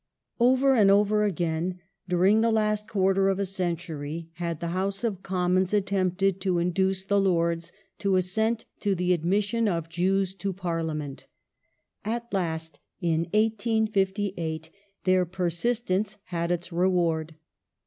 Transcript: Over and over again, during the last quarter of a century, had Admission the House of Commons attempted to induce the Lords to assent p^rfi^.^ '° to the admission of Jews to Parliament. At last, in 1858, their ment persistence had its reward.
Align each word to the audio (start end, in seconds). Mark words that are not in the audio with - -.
Over 0.39 0.73
and 0.73 0.89
over 0.89 1.21
again, 1.23 1.79
during 2.09 2.41
the 2.41 2.49
last 2.49 2.87
quarter 2.87 3.29
of 3.29 3.37
a 3.37 3.45
century, 3.45 4.31
had 4.37 4.55
Admission 4.57 4.59
the 4.69 4.73
House 4.73 5.03
of 5.03 5.21
Commons 5.21 5.75
attempted 5.75 6.41
to 6.41 6.57
induce 6.57 7.03
the 7.03 7.21
Lords 7.21 7.71
to 7.99 8.15
assent 8.15 8.61
p^rfi^.^ 8.61 8.79
'° 8.79 8.81
to 8.81 8.95
the 8.95 9.13
admission 9.13 9.67
of 9.67 9.89
Jews 9.89 10.33
to 10.33 10.53
Parliament. 10.53 11.27
At 12.03 12.33
last, 12.33 12.79
in 12.99 13.25
1858, 13.25 14.71
their 15.03 15.23
ment 15.23 15.31
persistence 15.33 16.17
had 16.23 16.49
its 16.51 16.71
reward. 16.71 17.35